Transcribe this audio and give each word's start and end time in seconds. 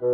Muy 0.00 0.08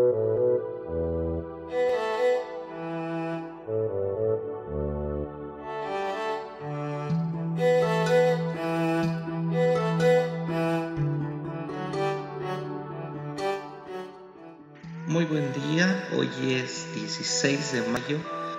buen 15.25 15.53
día, 15.55 16.09
hoy 16.15 16.29
es 16.53 16.95
16 16.95 17.73
de 17.73 17.83
mayo 17.89 18.19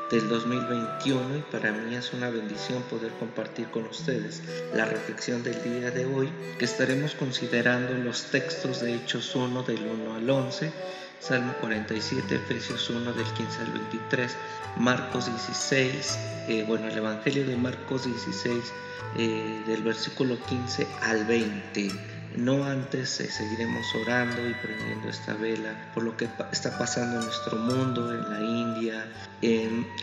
del 0.10 0.28
2021 0.28 1.38
y 1.38 1.42
para 1.52 1.72
mí 1.72 1.96
es 1.96 2.14
una 2.14 2.32
bendición 2.32 2.82
poder 2.84 3.12
compartir 3.20 3.70
con 3.70 3.86
ustedes 3.86 4.42
la 4.74 4.86
reflexión 4.86 5.44
del 5.44 5.62
día 5.64 5.92
de 5.92 6.06
hoy 6.08 6.30
que 6.58 6.66
estaremos 6.66 7.14
considerando 7.14 7.94
los 7.94 8.26
textos 8.26 8.82
de 8.82 8.96
Hechos 8.96 9.36
1 9.36 9.64
del 9.64 9.86
1 9.86 10.16
al 10.16 10.30
11, 10.30 10.74
Salmo 11.22 11.54
47, 11.62 12.36
Efesios 12.36 12.90
1 12.90 13.14
del 13.14 13.26
15 13.26 13.62
al 13.62 13.72
23, 13.74 14.36
Marcos 14.78 15.28
16, 15.28 16.20
eh, 16.48 16.66
bueno, 16.68 16.88
el 16.88 16.98
Evangelio 16.98 17.46
de 17.46 17.56
Marcos 17.56 18.06
16 18.06 18.74
eh, 19.18 19.64
del 19.68 19.84
versículo 19.84 20.36
15 20.44 20.88
al 21.04 21.26
20 21.26 21.92
no 22.38 22.64
antes 22.64 23.20
eh, 23.20 23.30
seguiremos 23.30 23.94
orando 23.94 24.48
y 24.48 24.54
prendiendo 24.56 25.10
esta 25.10 25.34
vela 25.34 25.92
por 25.94 26.04
lo 26.04 26.18
que 26.18 26.28
está 26.52 26.76
pasando 26.78 27.20
en 27.20 27.26
nuestro 27.26 27.58
mundo, 27.58 28.12
en 28.14 28.30
la 28.30 28.40
India, 28.40 29.06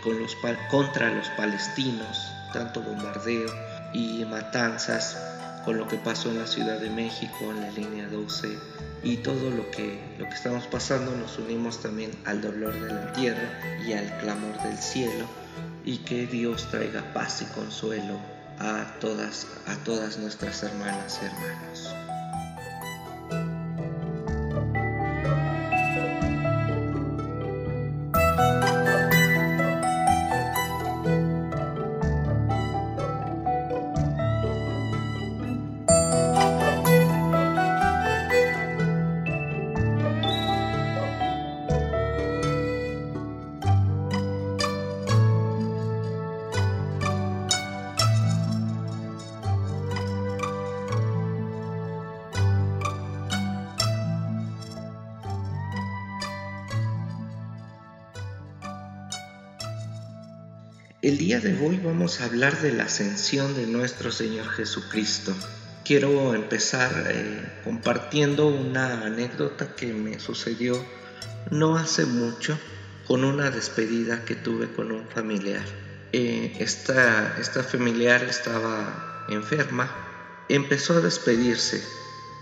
con 0.05 0.21
los, 0.21 0.37
contra 0.71 1.11
los 1.11 1.29
palestinos, 1.31 2.33
tanto 2.53 2.81
bombardeo 2.81 3.51
y 3.93 4.25
matanzas, 4.27 5.38
con 5.65 5.79
lo 5.79 5.87
que 5.89 5.97
pasó 5.97 6.31
en 6.31 6.39
la 6.39 6.47
Ciudad 6.47 6.81
de 6.81 6.91
México, 6.91 7.37
en 7.51 7.61
la 7.61 7.71
línea 7.71 8.09
12 8.09 8.59
y 9.03 9.17
todo 9.19 9.51
lo 9.51 9.71
que, 9.71 10.01
lo 10.19 10.25
que 10.25 10.35
estamos 10.35 10.67
pasando, 10.67 11.15
nos 11.17 11.39
unimos 11.39 11.81
también 11.81 12.11
al 12.25 12.41
dolor 12.41 12.75
de 12.75 12.93
la 12.93 13.13
tierra 13.13 13.61
y 13.87 13.93
al 13.93 14.19
clamor 14.19 14.61
del 14.63 14.79
cielo 14.79 15.27
y 15.85 15.99
que 15.99 16.27
Dios 16.27 16.69
traiga 16.71 17.03
paz 17.15 17.43
y 17.43 17.45
consuelo 17.47 18.19
a 18.59 18.87
todas, 19.01 19.47
a 19.67 19.77
todas 19.85 20.19
nuestras 20.19 20.63
hermanas 20.63 21.21
y 21.23 21.27
hermanos. 21.27 22.18
El 61.09 61.17
día 61.17 61.41
de 61.41 61.59
hoy 61.59 61.81
vamos 61.83 62.21
a 62.21 62.27
hablar 62.27 62.61
de 62.61 62.71
la 62.71 62.83
ascensión 62.83 63.55
de 63.55 63.67
nuestro 63.67 64.13
Señor 64.13 64.47
Jesucristo. 64.51 65.35
Quiero 65.83 66.35
empezar 66.35 66.93
eh, 67.09 67.61
compartiendo 67.65 68.49
una 68.49 69.07
anécdota 69.07 69.75
que 69.75 69.95
me 69.95 70.21
sucedió 70.21 70.85
no 71.51 71.79
hace 71.79 72.05
mucho 72.05 72.59
con 73.07 73.25
una 73.25 73.51
despedida 73.51 74.27
que 74.27 74.35
tuve 74.35 74.71
con 74.71 74.93
un 74.93 75.09
familiar. 75.09 75.65
Eh, 76.13 76.55
esta, 76.59 77.39
esta 77.41 77.63
familiar 77.63 78.25
estaba 78.25 79.25
enferma, 79.31 79.91
empezó 80.51 80.93
a 80.93 81.01
despedirse. 81.01 81.83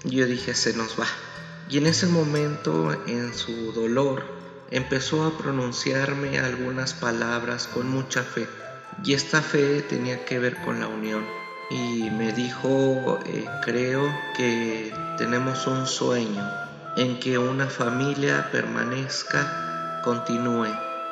Yo 0.03 0.27
dije, 0.27 0.55
se 0.55 0.77
nos 0.77 0.99
va. 0.99 1.07
Y 1.71 1.79
en 1.79 1.87
ese 1.87 2.09
momento, 2.09 3.01
en 3.07 3.33
su 3.33 3.71
dolor, 3.71 4.25
empezó 4.71 5.25
a 5.25 5.39
pronunciarme 5.39 6.39
algunas 6.39 6.95
palabras 6.95 7.67
con 7.67 7.89
mucha 7.89 8.23
fe. 8.23 8.47
Y 9.05 9.15
esta 9.15 9.43
fe 9.43 9.83
tenía 9.83 10.25
que 10.25 10.39
ver 10.39 10.57
con 10.65 10.81
la 10.81 10.89
unión. 10.89 11.25
Y 11.71 12.11
me 12.11 12.33
dijo, 12.33 13.21
eh, 13.27 13.45
creo 13.65 14.03
que 14.37 14.93
tenemos 15.19 15.67
un 15.67 15.87
sueño 15.87 16.49
en 16.97 17.19
que 17.21 17.39
una 17.39 17.67
familia 17.67 18.49
permanezca, 18.53 20.01
continúe. 20.05 20.69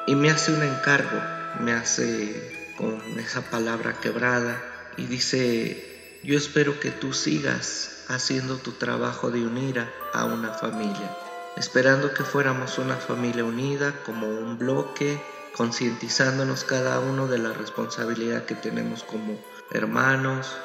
Y 0.06 0.14
me 0.14 0.30
hace 0.30 0.52
un 0.52 0.62
encargo, 0.62 1.20
me 1.60 1.72
hace 1.72 2.72
con 2.76 3.00
esa 3.18 3.42
palabra 3.50 3.94
quebrada 4.00 4.62
y 4.96 5.06
dice, 5.06 6.20
yo 6.22 6.36
espero 6.36 6.78
que 6.80 6.90
tú 6.90 7.12
sigas 7.12 8.04
haciendo 8.08 8.56
tu 8.58 8.72
trabajo 8.72 9.30
de 9.30 9.44
unir 9.44 9.84
a 10.12 10.24
una 10.24 10.50
familia 10.50 11.23
esperando 11.56 12.12
que 12.12 12.24
fuéramos 12.24 12.78
una 12.78 12.96
familia 12.96 13.44
unida 13.44 13.94
como 14.04 14.28
un 14.28 14.58
bloque, 14.58 15.20
concientizándonos 15.56 16.64
cada 16.64 16.98
uno 17.00 17.28
de 17.28 17.38
la 17.38 17.52
responsabilidad 17.52 18.44
que 18.44 18.54
tenemos 18.54 19.04
como 19.04 19.38
hermanos, 19.70 20.56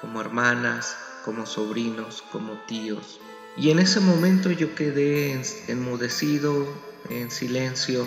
como 0.00 0.20
hermanas, 0.20 0.96
como 1.24 1.46
sobrinos, 1.46 2.22
como 2.30 2.52
tíos. 2.66 3.20
Y 3.56 3.70
en 3.70 3.78
ese 3.78 4.00
momento 4.00 4.50
yo 4.50 4.74
quedé 4.74 5.42
enmudecido, 5.66 6.66
en 7.08 7.30
silencio, 7.30 8.06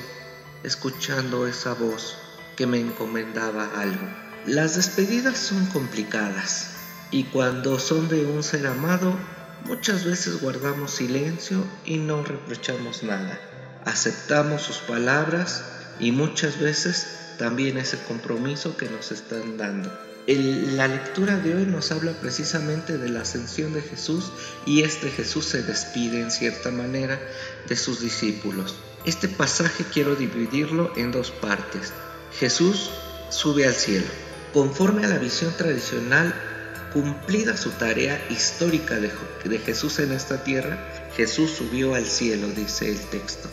escuchando 0.63 1.47
esa 1.47 1.73
voz 1.73 2.17
que 2.55 2.67
me 2.67 2.79
encomendaba 2.79 3.69
algo. 3.79 4.07
Las 4.45 4.75
despedidas 4.75 5.37
son 5.37 5.65
complicadas 5.67 6.75
y 7.11 7.25
cuando 7.25 7.79
son 7.79 8.07
de 8.07 8.25
un 8.25 8.43
ser 8.43 8.67
amado 8.67 9.17
Muchas 9.65 10.05
veces 10.05 10.41
guardamos 10.41 10.91
silencio 10.91 11.63
y 11.85 11.97
no 11.97 12.23
reprochamos 12.23 13.03
nada. 13.03 13.39
Aceptamos 13.85 14.61
sus 14.61 14.77
palabras 14.77 15.63
y 15.99 16.11
muchas 16.11 16.59
veces 16.59 17.35
también 17.37 17.77
ese 17.77 17.97
compromiso 18.07 18.77
que 18.77 18.89
nos 18.89 19.11
están 19.11 19.57
dando. 19.57 19.91
la 20.27 20.87
lectura 20.87 21.37
de 21.37 21.55
hoy 21.55 21.65
nos 21.65 21.91
habla 21.91 22.11
precisamente 22.13 22.97
de 22.97 23.09
la 23.09 23.21
ascensión 23.21 23.73
de 23.73 23.81
Jesús 23.81 24.31
y 24.65 24.83
este 24.83 25.09
Jesús 25.09 25.45
se 25.45 25.63
despide 25.63 26.21
en 26.21 26.31
cierta 26.31 26.71
manera 26.71 27.19
de 27.67 27.75
sus 27.75 28.01
discípulos. 28.01 28.75
Este 29.05 29.27
pasaje 29.27 29.85
quiero 29.91 30.15
dividirlo 30.15 30.91
en 30.97 31.11
dos 31.11 31.31
partes. 31.31 31.93
Jesús 32.37 32.89
sube 33.29 33.65
al 33.65 33.73
cielo. 33.73 34.07
Conforme 34.53 35.05
a 35.05 35.09
la 35.09 35.17
visión 35.17 35.53
tradicional, 35.57 36.33
Cumplida 36.93 37.55
su 37.55 37.69
tarea 37.71 38.19
histórica 38.31 38.99
de, 38.99 39.59
Jesús 39.59 39.99
en 39.99 40.11
esta 40.11 40.43
tierra, 40.43 40.77
Jesús 41.15 41.51
subió 41.51 41.93
al 41.93 42.05
cielo, 42.05 42.47
dice 42.47 42.89
el 42.89 42.99
texto. 42.99 43.47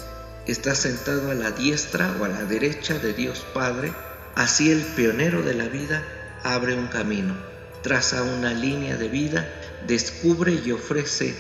Está 0.47 0.75
sentado 0.75 1.31
a 1.31 1.35
la 1.35 1.51
diestra 1.51 2.17
o 2.19 2.25
a 2.25 2.29
la 2.29 2.45
derecha 2.45 2.99
de 2.99 3.13
Dios 3.13 3.45
Padre, 3.53 3.93
así 4.35 4.71
el 4.71 4.83
pionero 4.83 5.43
de 5.43 5.55
la 5.55 5.69
vida 5.69 6.03
abre 6.45 6.75
un 6.75 6.87
camino, 6.87 7.35
traza 7.83 8.23
una 8.23 8.55
línea 8.55 8.97
de 8.97 9.09
vida, 9.09 9.47
descubre 9.87 10.59
y 10.65 10.73
ofrece 10.73 11.35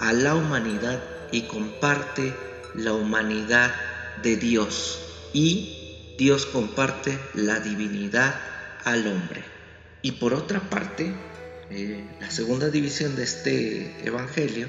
a 0.00 0.12
la 0.12 0.34
humanidad 0.34 1.02
y 1.32 1.42
comparte 1.42 2.34
la 2.74 2.92
humanidad 2.92 3.74
de 4.22 4.36
Dios 4.36 5.00
y 5.32 6.14
Dios 6.18 6.46
comparte 6.46 7.18
la 7.34 7.60
divinidad 7.60 8.34
al 8.84 9.06
hombre. 9.06 9.44
Y 10.02 10.12
por 10.12 10.34
otra 10.34 10.60
parte, 10.60 11.14
eh, 11.70 12.04
la 12.20 12.30
segunda 12.30 12.68
división 12.70 13.16
de 13.16 13.24
este 13.24 14.06
Evangelio, 14.06 14.68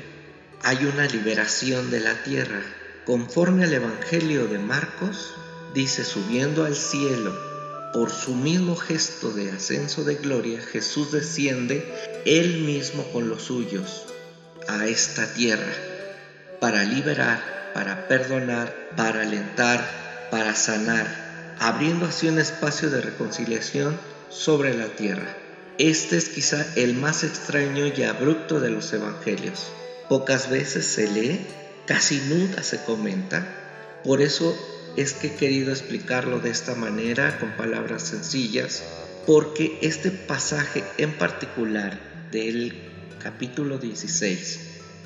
hay 0.63 0.85
una 0.85 1.05
liberación 1.07 1.91
de 1.91 2.01
la 2.01 2.23
tierra. 2.23 2.61
Conforme 3.05 3.63
al 3.63 3.73
Evangelio 3.73 4.47
de 4.47 4.59
Marcos, 4.59 5.34
dice, 5.73 6.03
subiendo 6.03 6.66
al 6.66 6.75
cielo, 6.75 7.34
por 7.93 8.11
su 8.11 8.35
mismo 8.35 8.75
gesto 8.75 9.31
de 9.31 9.51
ascenso 9.51 10.03
de 10.03 10.16
gloria, 10.16 10.61
Jesús 10.61 11.11
desciende 11.11 11.84
él 12.25 12.61
mismo 12.61 13.03
con 13.11 13.29
los 13.29 13.43
suyos 13.43 14.05
a 14.67 14.85
esta 14.87 15.34
tierra 15.34 15.73
para 16.59 16.84
liberar, 16.84 17.72
para 17.73 18.07
perdonar, 18.07 18.91
para 18.95 19.22
alentar, 19.22 20.28
para 20.29 20.53
sanar, 20.53 21.55
abriendo 21.59 22.05
así 22.05 22.28
un 22.28 22.40
espacio 22.40 22.90
de 22.90 23.02
reconciliación 23.02 23.97
sobre 24.29 24.75
la 24.75 24.87
tierra. 24.87 25.35
Este 25.79 26.17
es 26.17 26.28
quizá 26.28 26.67
el 26.76 26.93
más 26.93 27.23
extraño 27.23 27.87
y 27.87 28.03
abrupto 28.03 28.59
de 28.59 28.70
los 28.70 28.91
evangelios. 28.91 29.72
Pocas 30.09 30.49
veces 30.49 30.84
se 30.84 31.09
lee, 31.09 31.40
casi 31.87 32.20
nunca 32.28 32.64
se 32.64 32.84
comenta. 32.84 34.02
Por 34.03 34.22
eso 34.22 34.53
es 34.97 35.14
que 35.14 35.28
he 35.28 35.35
querido 35.35 35.72
explicarlo 35.72 36.41
de 36.41 36.49
esta 36.49 36.76
manera, 36.76 37.40
con 37.40 37.55
palabras 37.55 38.03
sencillas, 38.03 38.84
porque 39.26 39.79
este 39.81 40.11
pasaje 40.11 40.84
en 40.97 41.14
particular 41.14 41.97
del 42.29 42.73
capítulo 43.23 43.78
16 43.78 44.59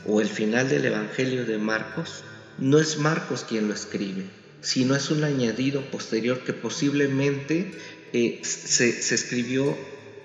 o 0.08 0.22
el 0.22 0.28
final 0.28 0.70
del 0.70 0.86
Evangelio 0.86 1.46
de 1.46 1.60
Marcos 1.60 2.24
no 2.58 2.80
es 2.80 2.98
Marcos 2.98 3.46
quien 3.48 3.68
lo 3.68 3.75
escribe, 3.75 4.25
sino 4.62 4.96
es 4.96 5.12
un 5.12 5.24
añadido 5.24 5.86
posterior 5.92 6.44
que 6.44 6.54
posiblemente 6.54 7.78
eh, 8.12 8.40
se, 8.44 8.92
se 8.92 9.14
escribió 9.14 9.78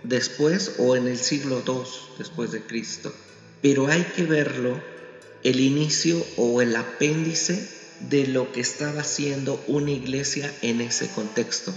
después 0.09 0.77
o 0.79 0.97
en 0.97 1.07
el 1.07 1.19
siglo 1.19 1.63
II 1.67 1.83
después 2.19 2.51
de 2.51 2.63
Cristo. 2.63 3.15
Pero 3.61 3.89
hay 3.89 4.03
que 4.17 4.25
verlo 4.25 4.81
el 5.45 5.61
inicio 5.61 6.25
o 6.37 6.63
el 6.63 6.75
apéndice 6.77 7.69
de 8.09 8.27
lo 8.27 8.53
que 8.53 8.61
estaba 8.61 9.01
haciendo 9.01 9.63
una 9.67 9.91
iglesia 9.91 10.53
en 10.63 10.81
ese 10.81 11.09
contexto 11.11 11.75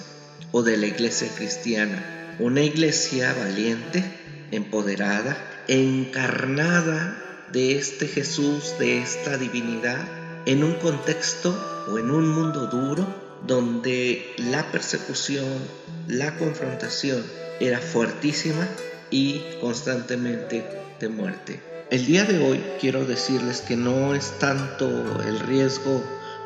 o 0.51 0.63
de 0.63 0.78
la 0.78 0.88
iglesia 0.88 1.28
cristiana. 1.36 2.38
Una 2.39 2.63
iglesia 2.63 3.33
valiente, 3.33 4.04
empoderada, 4.51 5.66
encarnada 5.68 7.48
de 7.51 7.78
este 7.78 8.07
Jesús, 8.07 8.75
de 8.80 9.01
esta 9.01 9.38
divinidad, 9.38 10.07
en 10.45 10.63
un 10.63 10.75
contexto 10.75 11.56
o 11.89 12.00
en 12.00 12.10
un 12.10 12.28
mundo 12.28 12.68
duro 12.68 13.07
donde 13.45 14.33
la 14.38 14.72
persecución, 14.72 15.48
la 16.07 16.38
confrontación 16.38 17.24
era 17.61 17.79
fuertísima 17.79 18.67
y 19.11 19.41
constantemente 19.61 20.65
de 20.99 21.09
muerte. 21.09 21.59
El 21.91 22.05
día 22.05 22.23
de 22.25 22.43
hoy 22.43 22.63
quiero 22.79 23.05
decirles 23.05 23.61
que 23.61 23.75
no 23.75 24.15
es 24.15 24.39
tanto 24.39 24.87
el 25.21 25.39
riesgo 25.39 26.03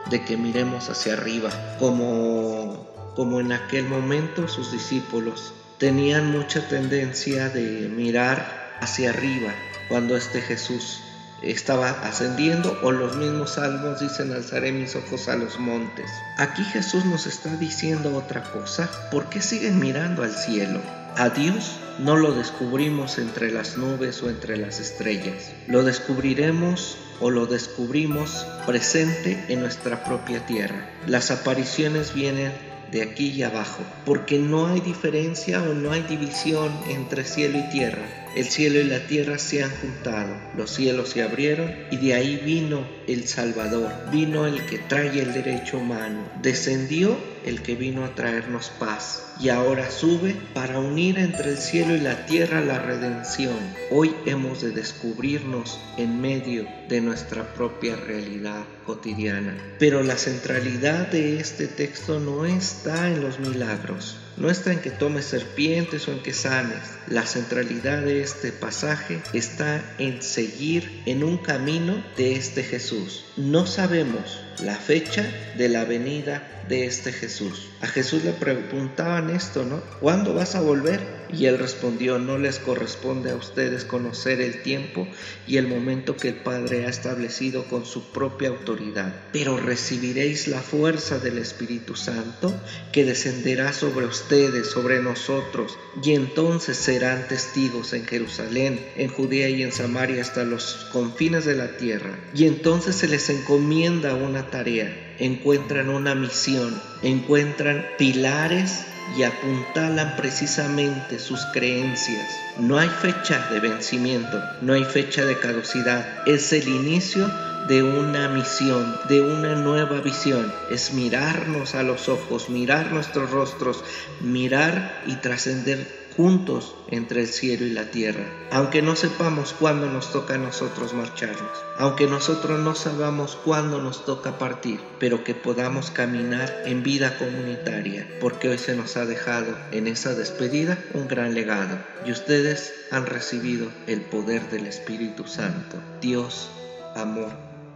de 0.10 0.26
que 0.26 0.36
miremos 0.38 0.90
hacia 0.90 1.14
arriba 1.14 1.52
como, 1.80 3.14
como 3.16 3.40
en 3.40 3.54
aquel 3.54 3.86
momento 3.86 4.48
sus 4.48 4.72
discípulos 4.72 5.54
tenían 5.78 6.32
mucha 6.32 6.68
tendencia 6.68 7.50
de 7.50 7.88
mirar 7.88 8.78
hacia 8.82 9.12
arriba 9.12 9.54
cuando 9.88 10.18
este 10.18 10.42
Jesús 10.42 11.00
estaba 11.42 11.90
ascendiendo 11.90 12.78
o 12.82 12.92
los 12.92 13.16
mismos 13.16 13.52
salmos 13.52 14.00
dicen 14.00 14.32
alzaré 14.34 14.72
mis 14.72 14.96
ojos 14.96 15.28
a 15.28 15.36
los 15.36 15.60
montes. 15.60 16.10
Aquí 16.38 16.64
Jesús 16.64 17.06
nos 17.06 17.28
está 17.28 17.56
diciendo 17.58 18.16
otra 18.18 18.44
cosa. 18.44 18.90
¿Por 19.12 19.30
qué 19.30 19.42
siguen 19.42 19.80
mirando 19.80 20.24
al 20.24 20.32
cielo? 20.32 20.82
A 21.18 21.30
Dios 21.30 21.78
no 21.98 22.18
lo 22.18 22.34
descubrimos 22.34 23.20
entre 23.20 23.50
las 23.50 23.78
nubes 23.78 24.22
o 24.22 24.30
entre 24.30 24.58
las 24.58 24.82
estrellas. 24.82 25.54
Lo 25.66 25.84
descubriremos 25.84 26.98
o 27.22 27.30
lo 27.32 27.46
descubrimos 27.46 28.46
presente 28.66 29.46
en 29.48 29.62
nuestra 29.62 30.04
propia 30.04 30.46
tierra. 30.46 30.90
Las 31.08 31.32
apariciones 31.32 32.14
vienen 32.14 32.52
de 32.92 33.02
aquí 33.02 33.30
y 33.30 33.44
abajo, 33.44 33.82
porque 34.06 34.40
no 34.40 34.68
hay 34.68 34.82
diferencia 34.82 35.62
o 35.64 35.74
no 35.74 35.94
hay 35.94 36.02
división 36.02 36.72
entre 36.90 37.24
cielo 37.24 37.60
y 37.60 37.70
tierra. 37.70 38.04
El 38.36 38.46
cielo 38.46 38.80
y 38.80 38.84
la 38.84 39.08
tierra 39.08 39.38
se 39.38 39.64
han 39.64 39.72
juntado, 39.72 40.36
los 40.58 40.72
cielos 40.72 41.10
se 41.10 41.24
abrieron 41.24 41.74
y 41.92 41.98
de 41.98 42.14
ahí 42.14 42.42
vino 42.44 42.86
el 43.08 43.26
Salvador, 43.26 43.90
vino 44.12 44.46
el 44.46 44.66
que 44.66 44.80
trae 44.80 45.18
el 45.18 45.34
derecho 45.34 45.78
humano, 45.78 46.28
descendió 46.42 47.18
el 47.46 47.62
que 47.62 47.76
vino 47.76 48.04
a 48.04 48.16
traernos 48.16 48.72
paz 48.80 49.34
y 49.40 49.50
ahora 49.50 49.92
sube 49.92 50.36
para 50.54 50.80
unir 50.80 51.20
entre 51.20 51.52
el 51.52 51.58
cielo 51.58 51.96
y 51.96 52.00
la 52.00 52.26
tierra 52.26 52.62
la 52.62 52.80
redención. 52.80 53.58
Hoy 53.92 54.16
hemos 54.26 54.62
de 54.62 54.72
descubrirnos 54.72 55.80
en 55.98 56.20
medio 56.20 56.68
de 56.90 57.02
nuestra 57.02 57.54
propia 57.54 57.96
realidad 57.96 58.64
cotidiana. 58.86 59.56
Pero 59.80 60.04
la 60.04 60.18
centralidad 60.18 61.08
de 61.08 61.40
este 61.40 61.68
texto 61.68 62.20
no 62.20 62.46
está 62.46 63.10
en 63.10 63.22
los 63.22 63.40
milagros, 63.40 64.18
no 64.38 64.50
está 64.50 64.72
en 64.72 64.80
que 64.80 64.92
tomes 64.92 65.26
serpientes 65.26 66.08
o 66.08 66.12
en 66.12 66.22
que 66.22 66.34
sanes. 66.34 66.80
La 67.08 67.26
centralidad 67.26 68.02
de 68.02 68.22
este 68.22 68.52
pasaje 68.52 69.22
está 69.34 69.84
en 69.98 70.22
seguir 70.22 71.04
en 71.06 71.24
un 71.24 71.38
camino 71.38 72.04
de 72.18 72.36
este 72.36 72.64
Jesús. 72.64 73.26
No 73.38 73.66
sabemos 73.66 74.42
la 74.64 74.76
fecha 74.76 75.26
de 75.58 75.70
la 75.70 75.86
venida 75.86 76.64
de 76.68 76.86
este 76.86 77.12
Jesús. 77.12 77.70
A 77.82 77.88
Jesús 77.88 78.24
le 78.24 78.32
preguntaban 78.32 79.30
esto, 79.30 79.66
¿no? 79.66 79.82
¿Cuándo 80.00 80.34
vas 80.34 80.56
a 80.56 80.62
volver? 80.62 81.25
Y 81.34 81.46
él 81.46 81.58
respondió, 81.58 82.20
no 82.20 82.38
les 82.38 82.60
corresponde 82.60 83.32
a 83.32 83.36
ustedes 83.36 83.86
conocer 83.86 84.42
el 84.42 84.62
tiempo 84.62 85.08
y 85.48 85.58
el 85.58 85.68
momento 85.68 86.18
que 86.18 86.30
el 86.30 86.36
Padre 86.36 86.86
ha 86.86 86.90
establecido 86.90 87.66
con 87.66 87.86
su 87.86 88.12
propia 88.12 88.50
autoridad, 88.50 89.14
pero 89.32 89.58
recibiréis 89.58 90.48
la 90.48 90.62
fuerza 90.62 91.20
del 91.20 91.38
Espíritu 91.38 91.96
Santo 91.96 92.54
que 92.92 93.06
descenderá 93.06 93.74
sobre 93.74 94.06
ustedes, 94.06 94.70
sobre 94.70 95.02
nosotros, 95.02 95.78
y 96.04 96.14
entonces 96.14 96.78
serán 96.78 97.28
testigos 97.28 97.94
en 97.94 98.06
Jerusalén, 98.06 98.80
en 98.96 99.10
Judea 99.10 99.50
y 99.50 99.64
en 99.64 99.72
Samaria 99.72 100.22
hasta 100.22 100.44
los 100.44 100.88
confines 100.92 101.46
de 101.46 101.56
la 101.56 101.78
tierra. 101.78 102.18
Y 102.34 102.46
entonces 102.46 102.96
se 102.96 103.08
les 103.08 103.30
encomienda 103.30 104.16
una 104.16 104.50
tarea. 104.50 105.16
Encuentran 105.18 105.90
una 105.90 106.14
misión, 106.14 106.82
encuentran 107.02 107.86
pilares 107.98 108.86
y 109.18 109.24
apuntalan 109.24 110.16
precisamente 110.16 111.20
sus 111.20 111.46
creencias. 111.54 112.28
No 112.58 112.78
hay 112.78 112.90
fecha 112.90 113.48
de 113.52 113.60
vencimiento, 113.60 114.42
no 114.62 114.74
hay 114.74 114.84
fecha 114.84 115.26
de 115.26 115.38
caducidad, 115.40 116.06
es 116.26 116.54
el 116.54 116.68
inicio 116.68 117.30
de 117.68 117.84
una 117.84 118.30
misión, 118.30 118.96
de 119.10 119.22
una 119.22 119.56
nueva 119.56 120.00
visión. 120.02 120.52
Es 120.70 120.94
mirarnos 120.94 121.76
a 121.76 121.84
los 121.84 122.10
ojos, 122.10 122.50
mirar 122.50 122.92
nuestros 122.92 123.32
rostros, 123.32 123.84
mirar 124.22 125.04
y 125.08 125.16
trascender 125.16 126.05
juntos 126.16 126.76
entre 126.90 127.22
el 127.22 127.28
cielo 127.28 127.66
y 127.66 127.72
la 127.72 127.92
tierra, 127.92 128.26
aunque 128.52 128.82
no 128.82 128.96
sepamos 128.96 129.54
cuándo 129.54 129.90
nos 129.90 130.12
toca 130.12 130.36
a 130.36 130.38
nosotros 130.38 130.94
marcharnos, 130.94 131.52
aunque 131.78 132.08
nosotros 132.08 132.60
no 132.60 132.76
sabamos 132.76 133.38
cuándo 133.44 133.82
nos 133.82 134.06
toca 134.06 134.38
partir, 134.38 134.80
pero 135.00 135.24
que 135.24 135.36
podamos 135.36 135.92
caminar 135.92 136.64
en 136.66 136.84
vida 136.84 137.18
comunitaria, 137.18 138.08
porque 138.22 138.50
hoy 138.50 138.58
se 138.58 138.76
nos 138.76 138.98
ha 138.98 139.06
dejado 139.06 139.56
en 139.72 139.88
esa 139.88 140.14
despedida 140.16 140.78
un 140.94 141.08
gran 141.08 141.34
legado 141.34 141.78
y 142.06 142.12
ustedes 142.12 142.74
han 142.92 143.06
recibido 143.06 143.68
el 143.88 144.02
poder 144.02 144.50
del 144.50 144.68
Espíritu 144.68 145.28
Santo. 145.28 145.78
Dios, 146.02 146.50
amor, 146.96 147.32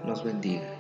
nos 0.06 0.24
bendiga. 0.24 0.79